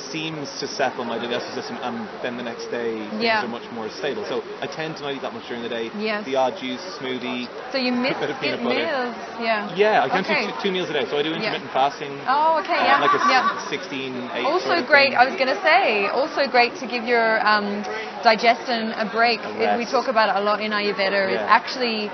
[0.00, 3.44] seems to settle my digestive system, and then the next day things Yeah.
[3.44, 4.24] are much more stable.
[4.24, 5.90] So I tend to not eat that much during the day.
[5.96, 6.24] Yes.
[6.24, 7.48] The odd juice, smoothie.
[7.72, 8.86] So you miss bit of peanut butter.
[8.86, 9.74] meals, yeah.
[9.74, 10.46] Yeah, I can Okay.
[10.46, 11.04] do two, two meals a day.
[11.08, 12.12] So I do intermittent fasting.
[12.26, 13.68] Oh, okay, uh, yeah, like a yeah.
[13.68, 15.18] 16, 8 Also sort of great, thing.
[15.18, 17.82] I was going to say, also great to give your um,
[18.22, 19.40] digestion a break.
[19.40, 22.10] A we talk about it a lot in Ayurveda, is actually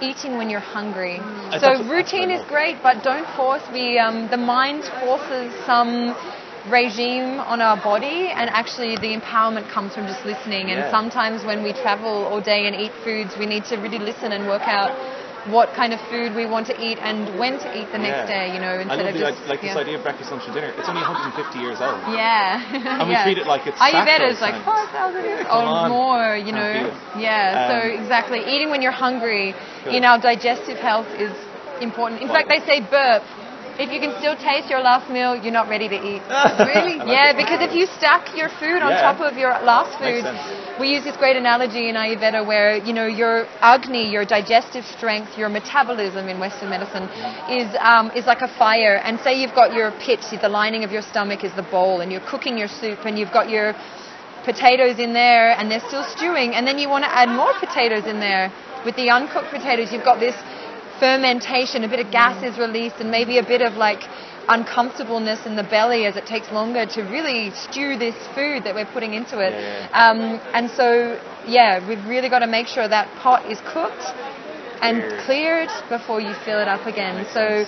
[0.00, 1.18] eating when you're hungry.
[1.20, 3.62] Uh, So routine is great, but don't force.
[3.72, 6.14] We um, the mind forces some
[6.68, 10.70] regime on our body, and actually the empowerment comes from just listening.
[10.70, 10.90] And Yeah.
[10.90, 14.46] sometimes when we travel all day and eat foods, we need to really listen and
[14.46, 14.92] work out
[15.46, 18.36] what kind of food we want to eat and when to eat the next Yeah.
[18.36, 18.54] day.
[18.54, 19.72] You know, I instead of just like, like yeah.
[19.72, 20.74] this idea of breakfast, lunch, and dinner.
[20.76, 21.96] It's only 150 years old.
[22.12, 22.60] Yeah.
[23.00, 23.24] And we yeah.
[23.24, 24.92] treat it like it's Ayurveda is like science.
[24.92, 25.88] 5,000 years on.
[25.88, 26.92] more, you know.
[27.16, 28.40] Yeah, so Um, exactly.
[28.44, 29.94] Eating when you're hungry Good.
[29.94, 31.32] in our digestive health is
[31.80, 32.20] important.
[32.20, 33.22] In fact, they say burp.
[33.78, 36.22] If you can still taste your last meal, you're not ready to eat.
[36.70, 36.96] Really?
[37.06, 39.00] Yeah, because if you stack your food on Yeah.
[39.12, 40.24] top of your last food,
[40.78, 45.36] we use this great analogy in Ayurveda where, you know, your agni, your digestive strength,
[45.38, 47.08] your metabolism in Western medicine
[47.48, 48.96] is, um, is like a fire.
[49.04, 52.10] And say you've got your pit, the lining of your stomach is the bowl, and
[52.12, 53.74] you're cooking your soup, and you've got your
[54.44, 58.06] potatoes in there, and they're still stewing, and then you want to add more potatoes
[58.06, 58.52] in there.
[58.84, 60.34] With the uncooked potatoes, you've got this
[61.00, 64.04] fermentation, a bit of gas is released, and maybe a bit of like
[64.48, 68.86] uncomfortableness in the belly as it takes longer to really stew this food that we're
[68.92, 69.52] putting into it.
[69.52, 74.04] Yeah, Um, and so, yeah, we've really got to make sure that pot is cooked
[74.82, 75.70] and Cleared.
[75.88, 77.26] before you fill it up again.
[77.32, 77.64] So,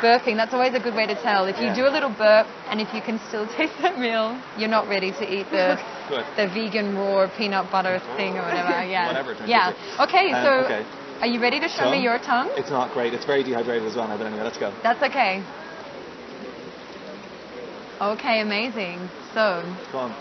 [0.00, 1.44] burping, that's always a good way to tell.
[1.46, 1.74] If you Yeah.
[1.74, 5.12] do a little burp and if you can still taste that meal, you're not ready
[5.12, 5.78] to eat the
[6.36, 8.82] the vegan raw peanut butter thing or whatever.
[8.92, 9.06] Yeah.
[9.06, 9.72] Whatever Yeah.
[10.00, 10.84] Okay, Um, so okay.
[11.22, 12.50] Are you ready to show me your tongue?
[12.56, 13.14] It's not great.
[13.14, 14.74] It's very dehydrated as well now, but anyway, let's go.
[14.82, 15.40] That's okay.
[18.00, 19.08] Okay, amazing.
[19.32, 19.62] So,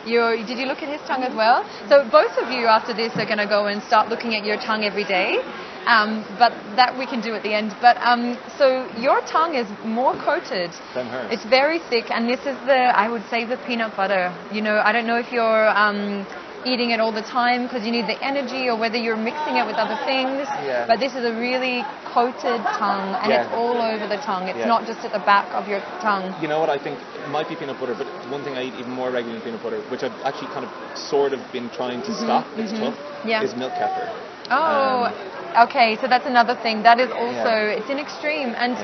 [0.05, 1.65] you did you look at his tongue as well?
[1.89, 4.57] So both of you after this are going to go and start looking at your
[4.57, 5.41] tongue every day.
[5.87, 7.75] Um, but that we can do at the end.
[7.81, 10.69] But um, so your tongue is more coated.
[10.93, 11.33] Than hers.
[11.33, 14.29] It's very thick, and this is the I would say the peanut butter.
[14.53, 16.27] You know, I don't know if you're um,
[16.65, 19.65] eating it all the time because you need the energy, or whether you're mixing it
[19.65, 20.47] with other things.
[20.65, 20.85] Yeah.
[20.87, 23.43] But this is a really coated tongue, and Yeah.
[23.43, 24.47] it's all over the tongue.
[24.47, 24.67] It's Yeah.
[24.67, 26.33] not just at the back of your tongue.
[26.41, 28.75] You know what I think it might be peanut butter, but one thing I eat
[28.79, 32.01] even more regularly than peanut butter, which I've actually kind of sort of been trying
[32.03, 33.27] to stop, it's tough, Mm-hmm.
[33.29, 33.43] Yeah.
[33.43, 34.07] is milk kefir.
[34.51, 35.95] Oh, Um, okay.
[36.01, 36.83] So that's another thing.
[36.83, 38.75] That is also it's an extreme, and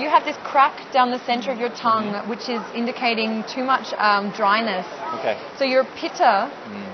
[0.00, 3.92] you have this crack down the center of your tongue, which is indicating too much
[3.98, 4.86] um, dryness.
[5.18, 5.36] Okay.
[5.58, 6.84] So your pitta, Mm.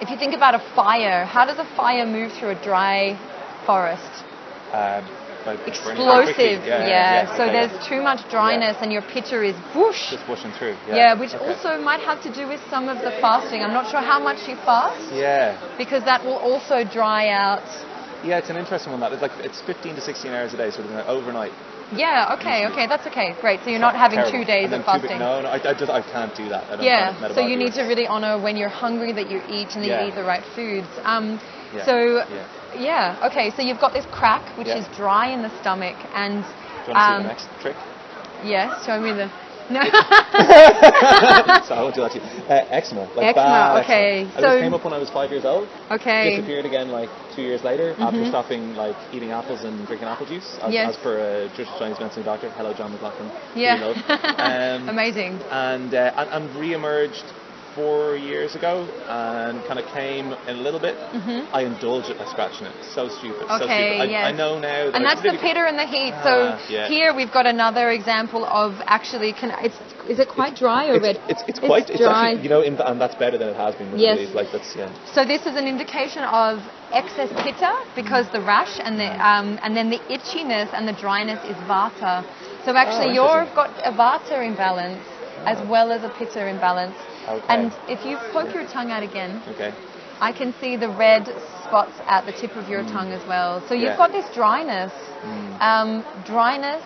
[0.00, 3.18] If you think about a fire, how does a fire move through a dry
[3.66, 4.24] forest?
[4.70, 5.02] Um,
[5.44, 6.54] by burning very quickly.
[6.54, 7.36] Explosive, yeah.
[7.36, 10.10] So okay, there's too much dryness, and your pitta is whoosh.
[10.10, 10.76] Just pushing through.
[10.86, 11.44] Yeah, Yeah, which okay.
[11.44, 13.62] also might have to do with some of the fasting.
[13.62, 15.58] I'm not sure how much you fast, Yeah.
[15.76, 17.66] because that will also dry out.
[18.22, 19.00] Yeah, it's an interesting one.
[19.00, 21.52] That it's like it's 15 to 16 hours a day, sort of overnight.
[21.94, 23.60] Yeah, okay, okay, that's okay, great.
[23.64, 24.38] So you're not having Terrible.
[24.40, 25.08] two days of fasting.
[25.08, 26.64] bit- no, no, I, I just I can't do that.
[26.64, 29.74] I don't Yeah, so you need to really honor when you're hungry that you eat
[29.74, 30.02] and that Yeah.
[30.02, 30.88] you eat the right foods.
[31.04, 31.40] Um,
[31.74, 32.46] Yeah, So, yeah.
[32.78, 34.78] yeah, okay, so you've got this crack which Yeah.
[34.78, 37.76] is dry in the stomach, and Do you want to see um, the next trick?
[38.42, 39.30] yes, show me the.
[39.70, 39.82] No.
[41.68, 42.24] so I won't do that to you.
[42.48, 43.04] Uh, eczema.
[43.14, 44.40] Like Eczema, okay, Eczema.
[44.40, 45.68] so- came up when I was five years old.
[45.90, 46.36] okay.
[46.36, 48.02] Disappeared again like two years later Mm-hmm.
[48.02, 50.58] after stopping like eating apples and drinking apple juice.
[50.62, 50.94] As, Yes.
[50.96, 52.50] as per a of Chinese medicine doctor.
[52.50, 53.30] Hello, John McLaughlin.
[53.54, 53.92] Yeah.
[54.38, 55.34] Um, Amazing.
[55.50, 57.24] and uh, and, and re-emerged
[57.78, 60.96] four years ago and kind of came in a little bit.
[61.54, 62.74] I indulge it by scratching it.
[62.94, 63.46] So stupid.
[63.46, 63.62] so Mm-hmm.
[63.62, 64.02] Okay, stupid.
[64.02, 64.24] I, yes.
[64.26, 64.80] I know now.
[64.90, 66.12] That And I that's the pitta and the heat.
[66.26, 66.88] So Ah, yeah.
[66.88, 69.78] here we've got another example of actually, can it's
[70.12, 71.16] is it quite dry or It's, red?
[71.28, 72.30] it's, it's quite, it's, dry.
[72.32, 73.92] actually, you know, in, and that's better than it has been.
[73.98, 74.34] Yes.
[74.34, 74.88] Like that's, yeah.
[75.14, 76.58] So this is an indication of
[76.92, 81.40] excess pitta because the rash and the um, and then the itchiness and the dryness
[81.44, 82.24] is vata.
[82.64, 85.04] So actually, Oh, you've got a vata imbalance
[85.44, 86.96] as well as a pitta imbalance.
[87.28, 87.44] Okay.
[87.48, 89.72] And if you poke your tongue out again, Okay.
[90.20, 91.26] I can see the red
[91.64, 93.62] spots at the tip of your tongue as well.
[93.68, 93.96] So you've Mm.
[93.96, 93.96] Yeah.
[93.96, 94.92] got this dryness.
[95.24, 95.62] Mm.
[95.62, 96.82] Um, dryness.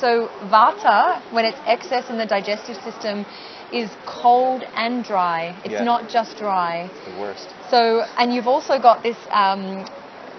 [0.00, 3.26] So vata, when it's excess in the digestive system,
[3.72, 5.56] is cold and dry.
[5.64, 5.82] It's Yeah.
[5.82, 6.90] not just dry.
[6.94, 7.54] It's the worst.
[7.70, 9.86] So, and you've also got this um,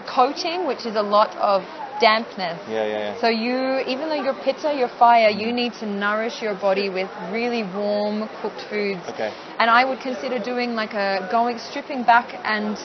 [0.06, 1.68] coating, which is a lot of
[2.00, 2.60] dampness.
[2.68, 3.22] Yeah, yeah, yeah.
[3.22, 7.10] So you, even though you're pitta, you're fire, you need to nourish your body with
[7.32, 9.02] really warm cooked foods.
[9.10, 9.32] Okay.
[9.60, 12.78] And I would consider doing like a going stripping back and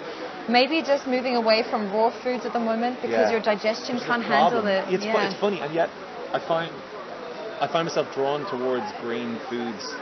[0.48, 3.32] maybe just moving away from raw foods at the moment because Yeah.
[3.32, 4.84] your digestion can't handle it.
[4.88, 5.88] It's, fu- it's funny, and yet
[6.32, 6.72] I find
[7.60, 9.94] I find myself drawn towards green foods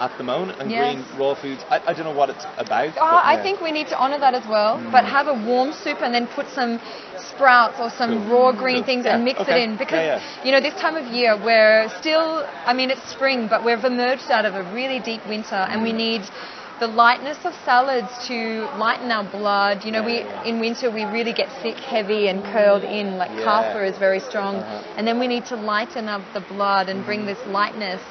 [0.00, 0.96] at the moment and Yes.
[0.98, 1.64] green raw foods.
[1.70, 2.94] I, I don't know what it's about.
[2.96, 3.42] Oh, I yeah.
[3.42, 4.82] think we need to honor that as well.
[4.92, 6.80] But have a warm soup and then put some
[7.18, 8.32] sprouts or some Cool.
[8.32, 8.84] raw green Cool.
[8.84, 9.60] things Yeah, and mix okay.
[9.60, 12.44] it in because Yeah, you know this time of year we're still.
[12.66, 15.92] I mean, it's spring, but we've emerged out of a really deep winter, and we
[15.92, 15.96] Mm.
[15.96, 16.22] need
[16.80, 19.84] the lightness of salads to lighten our blood.
[19.84, 23.16] You know, we in winter we really get thick, heavy, and curled in.
[23.16, 23.44] Like Yeah.
[23.44, 24.94] kapha is very strong, Uh-huh.
[24.96, 27.06] and then we need to lighten up the blood and Mm-hmm.
[27.06, 28.02] bring this lightness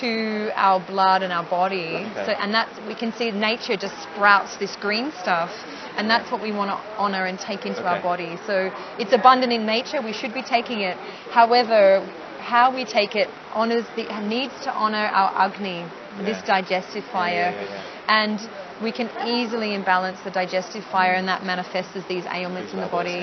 [0.00, 2.06] to our blood and our body.
[2.10, 2.24] Okay.
[2.26, 5.50] So, and that's we can see nature just sprouts this green stuff,
[5.96, 8.36] and that's what we want to honor and take into our body.
[8.46, 10.00] So it's abundant in nature.
[10.02, 10.96] We should be taking it.
[11.30, 12.02] However,
[12.50, 15.84] how we take it honors the needs to honor our agni,
[16.28, 16.54] this Yeah.
[16.54, 18.38] digestive fire, yeah, and
[18.86, 22.80] we can easily imbalance the digestive fire, and that manifests as these ailments These in
[22.86, 23.20] the body.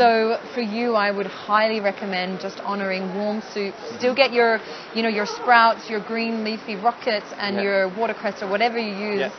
[0.00, 3.76] So for you, I would highly recommend just honoring warm soups.
[3.76, 3.98] Mm-hmm.
[3.98, 4.60] Still get your,
[4.94, 9.32] you know, your sprouts, your green leafy rockets, and your watercress or whatever you use.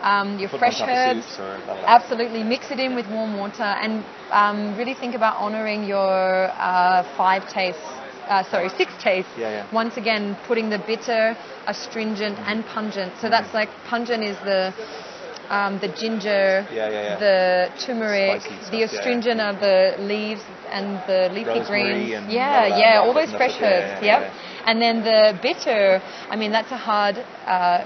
[0.00, 1.84] Um, your Put fresh them on top of herbs.
[1.96, 3.92] Absolutely, mix it in with warm water, and
[4.30, 7.82] um, really think about honoring your uh, five tastes.
[8.28, 9.30] Uh, sorry, six tastes.
[9.38, 9.72] Yeah, yeah.
[9.72, 11.36] Once again, putting the bitter,
[11.66, 13.12] astringent, and pungent.
[13.20, 14.72] So that's like pungent is the
[15.48, 17.18] um, the ginger, Yeah, yeah, yeah.
[17.18, 22.32] the turmeric, stuff, the astringent are the leaves and the leafy Rosemary greens.
[22.32, 24.02] yeah, yeah, all those fresh herbs.
[24.04, 24.20] yeah, yep.
[24.32, 24.64] yeah.
[24.66, 27.84] And then the bitter, I mean, that's a hard uh,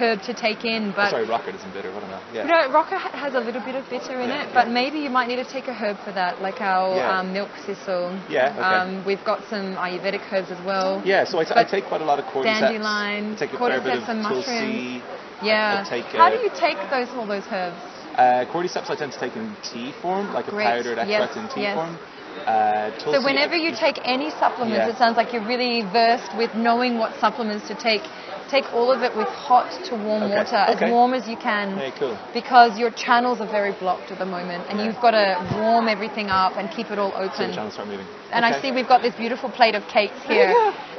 [0.00, 1.10] herb to take in, Oh, but.
[1.10, 1.92] sorry, rocket isn't bitter.
[1.92, 2.20] What am I?
[2.32, 2.42] Yeah.
[2.42, 4.54] You know, rocker has a little bit of bitter in Yeah, it, yeah.
[4.54, 7.18] but maybe you might need to take a herb for that, like our Yeah.
[7.20, 8.18] um, milk thistle.
[8.28, 8.60] Yeah, okay.
[8.60, 11.02] Um, we've got some Ayurvedic herbs as well.
[11.04, 12.60] Yeah, so I, t- I take quite a lot of cordyceps.
[12.60, 15.02] dandelion, I take a fair bit cordyceps of and mushrooms.
[15.42, 15.84] Yeah.
[15.84, 17.76] I take, How do you take those all those herbs?
[18.16, 21.36] Uh, cordyceps I tend to take in tea form, like Great, a powdered yes, extract
[21.36, 21.74] in tea yes.
[21.74, 21.98] form.
[22.46, 24.88] Uh, So whenever you take any supplements, Yeah.
[24.90, 28.02] it sounds like you're really versed with knowing what supplements to take.
[28.50, 31.76] Take all of it with hot to warm Okay, water, as warm as you can.
[31.78, 32.16] Hey, cool.
[32.32, 34.86] Because your channels are very blocked at the moment, and Yeah.
[34.86, 37.52] you've got to warm everything up and keep it all So the open.
[37.54, 38.06] channels start moving.
[38.34, 40.50] And I see we've got this beautiful plate of cakes here.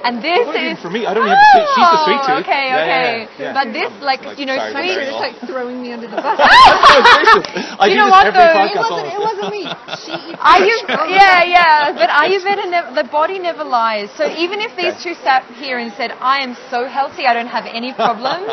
[0.05, 1.05] And this is for me?
[1.05, 1.67] I don't have the sweet.
[1.75, 2.45] She's the sweet Oh, tooth.
[2.45, 3.13] Okay, okay.
[3.25, 3.53] yeah, yeah.
[3.57, 4.85] But this, like, Like, you know, sorry, sweet.
[4.85, 5.27] Very You're just well.
[5.27, 6.37] like throwing me under the bus.
[6.39, 8.69] I You do know this what, every though?
[8.69, 9.07] it wasn't.
[9.17, 9.63] It wasn't me.
[10.05, 10.77] She eats Are you?
[10.85, 11.09] vegetables.
[11.09, 11.91] Yeah, yeah.
[11.97, 14.11] But Ayurveda, never, the body never lies.
[14.13, 15.03] So even if these Okay.
[15.03, 18.51] two sat here and said, "I am so healthy, I don't have any problems,"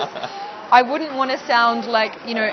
[0.73, 2.49] I wouldn't want to sound like you know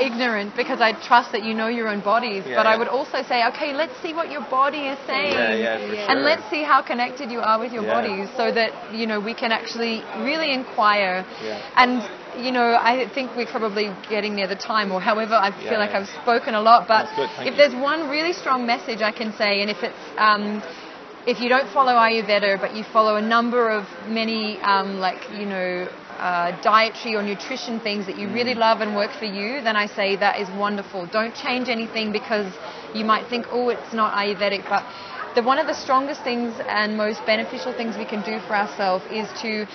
[0.00, 2.44] ignorant because I trust that you know your own bodies.
[2.46, 5.32] Yeah, but I would also say, okay, let's see what your body is saying.
[5.32, 6.10] Yeah, yeah, for sure.
[6.10, 7.94] And let's see how connected you are with your Yeah.
[7.94, 11.26] body so that, you know, we can actually really inquire.
[11.42, 11.60] Yeah.
[11.76, 12.02] And,
[12.44, 15.78] you know, I think we're probably getting near the time or however I feel Yeah,
[15.78, 16.00] like yeah.
[16.00, 16.86] I've spoken a lot.
[16.88, 17.58] But That's good, thank if you.
[17.58, 20.62] there's one really strong message I can say, and if it's, um,
[21.26, 25.46] if you don't follow Ayurveda, but you follow a number of many, um, like, you
[25.46, 25.88] know,
[26.22, 28.34] uh, dietary or nutrition things that you Mm.
[28.38, 31.06] really love and work for you, then I say that is wonderful.
[31.18, 32.46] Don't change anything because
[32.94, 34.84] you might think, oh, it's not Ayurvedic, but
[35.34, 39.04] the, one of the strongest things and most beneficial things we can do for ourselves
[39.10, 39.66] is to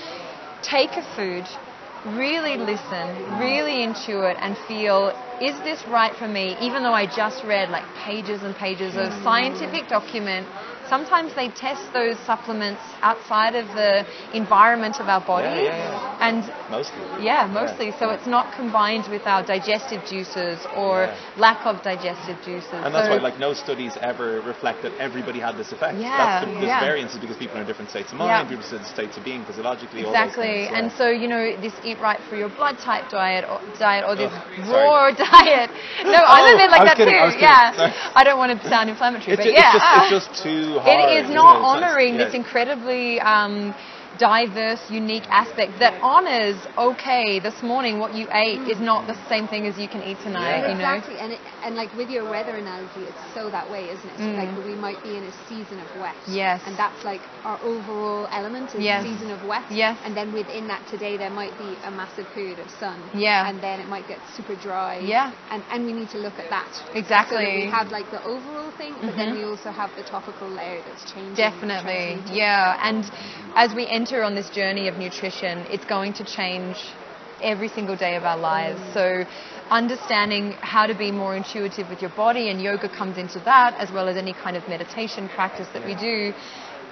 [0.62, 1.46] take a food,
[2.06, 3.06] really listen,
[3.40, 5.00] really intuit, and feel,
[5.42, 6.56] is this right for me?
[6.62, 10.48] Even though I just read like pages and pages of scientific document,
[10.90, 15.48] sometimes they test those supplements outside of the environment of our body.
[15.48, 16.28] Yeah, yeah, yeah.
[16.28, 17.24] And Mostly.
[17.24, 17.92] yeah, mostly.
[18.00, 22.74] So it's not combined with our digestive juices or lack of digestive juices.
[22.74, 25.98] And that's so, why, like, no studies ever reflect that everybody had this effect.
[26.00, 26.80] Yeah, That's the, there's yeah.
[26.80, 29.46] variances because people are in different states of mind, people are in states of being
[29.46, 30.02] physiologically.
[30.02, 34.06] Exactly, and so you know this eat right for your blood type diet or diet
[34.08, 34.32] or this
[34.70, 35.70] raw diet.
[36.04, 37.38] No, I'm a bit like that kidding, too.
[37.38, 37.42] kidding.
[37.42, 37.94] Yeah, Sorry.
[38.16, 41.12] I don't want to sound inflammatory, It's, but yeah, it's, just, it's just too hard.
[41.12, 43.74] it is not honouring this incredibly um,
[44.18, 46.58] diverse, unique aspect that honours.
[46.78, 50.18] Okay, this morning what you ate is not the same thing as you can eat
[50.20, 50.62] tonight.
[50.62, 50.72] Yeah.
[50.72, 50.94] You know.
[50.94, 54.20] Exactly, and it, and like with your weather analogy, it's so that way, isn't it?
[54.20, 54.36] Mm.
[54.38, 56.16] Like we might be in a season of wet.
[56.28, 56.62] Yes.
[56.66, 59.04] And that's like our overall element is Yes.
[59.06, 59.64] season of wet.
[59.70, 59.98] Yes.
[60.04, 63.00] And then within that today there might be a massive period of sun.
[63.14, 63.48] Yeah.
[63.48, 65.00] And then it might get super dry.
[65.00, 65.34] Yeah.
[65.52, 66.70] And and we need to look at that.
[66.94, 67.38] Exactly.
[67.38, 69.38] So that we have like the overall thing, but then Mhm.
[69.40, 71.36] we also have the topical layer that's changing.
[71.36, 72.78] Definitely, yeah.
[72.82, 73.10] And
[73.56, 76.78] as we enter on this journey of nutrition, it's going to change
[77.44, 78.80] every single day of our lives.
[78.94, 79.26] So,
[79.70, 83.92] understanding how to be more intuitive with your body, and yoga comes into that, as
[83.92, 86.34] well as any kind of meditation practice that we do.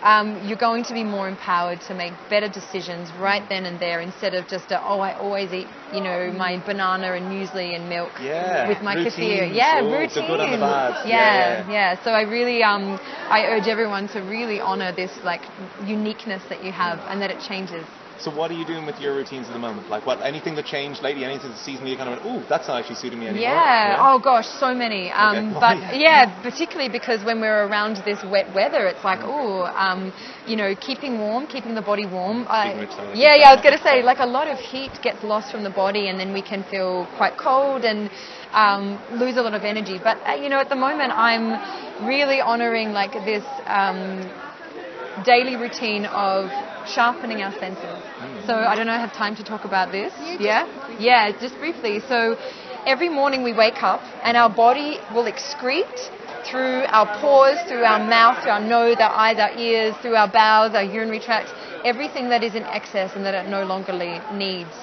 [0.03, 4.01] Um, you're going to be more empowered to make better decisions right then and there
[4.01, 7.89] instead of just a, oh I always eat you know my banana and muesli and
[7.89, 11.07] milk Yeah, with my kefir yeah routine good and the bad.
[11.07, 12.03] yeah, Yeah, yeah.
[12.03, 15.43] So I really, um, I urge everyone to really honor this like
[15.83, 17.87] uniqueness that you have, and that it changes.
[18.17, 19.89] So what are you doing with your routines at the moment?
[19.89, 20.21] Like what?
[20.21, 21.25] Anything that changed lately?
[21.25, 23.43] Anything that seasonally you kind of went, ooh, that's not actually suiting me anymore.
[23.43, 23.97] Yeah.
[23.99, 25.11] Oh gosh, so many.
[25.11, 25.59] Um, Okay.
[25.59, 30.13] But Oh, yeah, particularly because when we're around this wet weather, it's like, oh, um,
[30.47, 32.45] you know, keeping warm, keeping the body warm.
[32.47, 33.49] I- yeah, yeah.
[33.49, 36.07] I was going to say, like a lot of heat gets lost from the body,
[36.07, 38.09] and then we can feel quite cold and
[38.53, 39.99] um, lose a lot of energy.
[40.01, 43.43] But uh, you know, at the moment, I'm really honoring like this.
[43.67, 44.31] Um,
[45.23, 46.49] daily routine of
[46.87, 47.99] sharpening our senses.
[48.45, 50.13] So I don't know, I have time to talk about this.
[50.19, 51.05] Yeah, just Yeah, briefly.
[51.05, 51.99] yeah, just briefly.
[52.07, 52.37] So
[52.85, 56.09] every morning we wake up and our body will excrete
[56.45, 60.27] through our pores, through our mouth, through our nose, our eyes, our ears, through our
[60.27, 61.49] bowels, our urinary tract,
[61.83, 63.93] everything that is in excess and that it no longer
[64.31, 64.75] needs.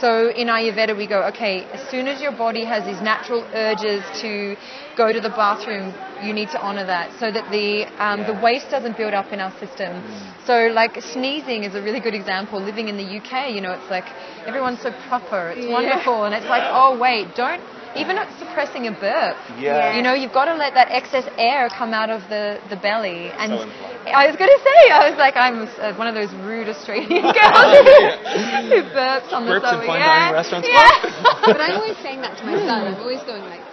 [0.00, 4.02] So in Ayurveda, we go, okay, as soon as your body has these natural urges
[4.22, 4.56] to
[4.96, 8.32] go to the bathroom, you need to honor that so that the um, yeah.
[8.32, 10.02] the waste doesn't build up in our system.
[10.02, 10.46] Mm.
[10.46, 12.60] So like sneezing is a really good example.
[12.60, 14.06] Living in the UK, you know, it's like
[14.46, 15.72] everyone's so proper, it's yeah.
[15.72, 17.62] wonderful, and it's like, oh wait, don't
[17.96, 19.36] even not suppressing a burp.
[19.58, 19.96] Yeah.
[19.96, 23.30] You know, you've got to let that excess air come out of the, the belly.
[23.34, 23.66] And so
[24.06, 27.22] I was going to say, I was like, I'm uh, one of those rude Australian
[27.34, 27.74] girls
[28.70, 30.68] who burps on the Burps in fine dining restaurants.
[30.70, 31.42] Yeah.
[31.44, 32.94] but I'm always saying that to my son.
[32.94, 33.69] I'm always going like, just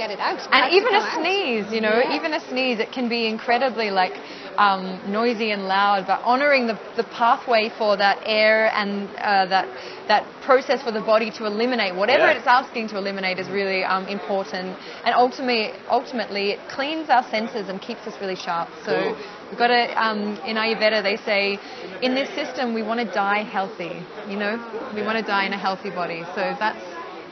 [0.00, 0.40] get it out.
[0.50, 2.16] And even a sneeze, you know, yeah.
[2.16, 4.16] even a sneeze, it can be incredibly like
[4.56, 9.66] um, noisy and loud, but honoring the, the pathway for that air and uh, that
[10.08, 12.38] that process for the body to eliminate whatever yeah.
[12.38, 14.76] it's asking to eliminate is really um, important.
[15.04, 18.68] And ultimately, ultimately, it cleans our senses and keeps us really sharp.
[18.84, 19.14] So.
[19.14, 19.36] Cool.
[19.50, 21.58] We've got to, um, in Ayurveda, they say,
[22.06, 23.98] in this system, we want to die healthy.
[24.30, 24.54] You know,
[24.94, 26.22] we want to die in a healthy body.
[26.36, 26.78] So that's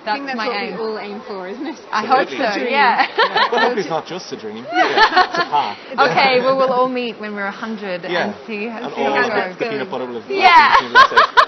[0.09, 0.73] that's, I think that's my what aim.
[0.73, 1.79] we all aim for, isn't it?
[1.92, 2.49] I hope so.
[2.64, 3.05] Yeah.
[3.05, 3.49] yeah.
[3.53, 4.64] Well, hopefully it's not just a dream.
[4.64, 5.29] Yeah.
[5.29, 5.79] It's a path.
[6.09, 8.29] Okay, well we'll all meet when we're a hundred yeah.
[8.29, 10.77] and see, and see all how the, the peanut butter will have Yeah.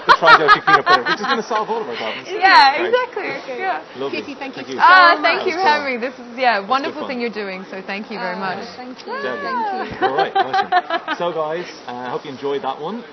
[0.05, 2.27] the tridoshic peanut butter, which is going to solve all of our problems.
[2.29, 2.85] Yeah, right.
[2.85, 3.29] exactly.
[3.41, 3.57] Okay.
[3.59, 3.85] Yeah.
[3.97, 4.21] Lovely.
[4.21, 4.63] Kitty, thank you.
[4.63, 4.77] Thank you.
[4.77, 5.97] So ah, thank you Henry.
[5.97, 7.65] This is yeah, wonderful thing you're doing.
[7.69, 8.67] So thank you very uh, much.
[8.75, 9.17] Thank you.
[9.17, 10.07] Thank you.
[10.07, 10.33] All right.
[10.33, 13.03] Nice so guys, I uh, hope you enjoyed that one.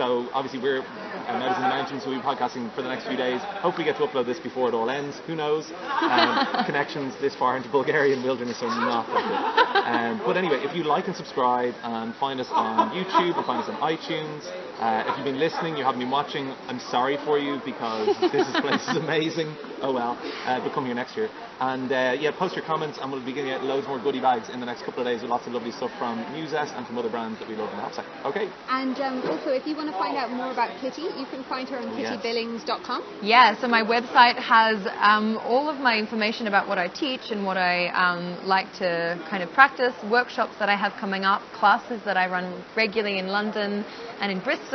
[0.00, 3.16] Um, so obviously we're uh, Medicine Mountain, so we'll be podcasting for the next few
[3.16, 3.40] days.
[3.60, 5.20] Hopefully get to upload this before it all ends.
[5.26, 5.70] Who knows?
[5.70, 9.84] Um, connections this far into Bulgarian wilderness are not that good.
[9.84, 13.62] Um, but anyway, if you like and subscribe and find us on YouTube or find
[13.62, 14.48] us on iTunes,
[14.80, 18.48] uh, if you've been listening, you haven't been watching, I'm sorry for you because this
[18.60, 19.54] place is amazing.
[19.82, 20.16] Oh well,
[20.46, 21.28] uh, but come here next year.
[21.60, 24.48] And uh, yeah, post your comments and we'll be getting out loads more goodie bags
[24.48, 26.96] in the next couple of days with lots of lovely stuff from Musest and from
[26.96, 28.08] other brands that we love in the website.
[28.24, 28.48] Okay.
[28.68, 31.68] And um, also, if you want to find out more about Kitty, you can find
[31.68, 33.20] her on kittybillings.com.
[33.22, 37.44] Yeah, so my website has um, all of my information about what I teach and
[37.44, 42.00] what I um, like to kind of practice, workshops that I have coming up, classes
[42.06, 43.84] that I run regularly in London
[44.20, 44.69] and in Bristol.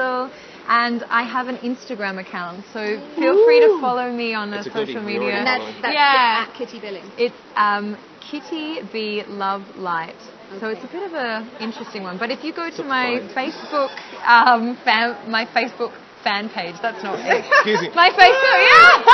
[0.67, 2.79] And I have an Instagram account, so
[3.15, 3.45] feel Ooh.
[3.45, 5.35] free to follow me on the social media.
[5.35, 6.47] And that's, that's yeah.
[6.47, 7.05] at Kitty Billings.
[7.17, 10.15] It's um, Kitty B Love Light.
[10.49, 10.59] Okay.
[10.59, 12.17] So it's a bit of an interesting one.
[12.17, 13.93] But if you go to my Facebook,
[14.25, 15.93] um, fan, my Facebook
[16.25, 16.73] fan page.
[16.81, 17.45] That's not it.
[17.45, 17.89] Excuse me.
[17.93, 19.05] My Facebook, yeah.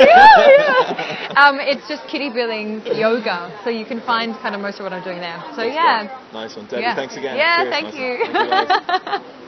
[0.00, 0.48] yeah,
[0.96, 1.18] yeah.
[1.42, 4.92] Um, it's just Kitty Billings Yoga, so you can find kind of most of what
[4.92, 5.42] I'm doing there.
[5.50, 6.06] So That's yeah.
[6.06, 6.32] Great.
[6.32, 6.82] Nice one, Debbie.
[6.82, 6.94] Yeah.
[6.94, 7.36] Thanks again.
[7.36, 7.70] Yeah, Cheers.
[7.70, 8.18] thank nice you.
[8.32, 9.32] Thank you